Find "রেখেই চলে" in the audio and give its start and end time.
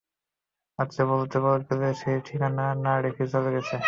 3.01-3.49